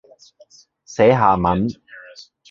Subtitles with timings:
[0.83, 1.67] 寫下文